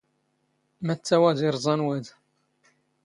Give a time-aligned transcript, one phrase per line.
[0.85, 2.05] ⵎⴰⵜⵜⴰ ⵡⴰⴷ ⵉⵕⵥⴰⵏ ⵡⴰⴷ?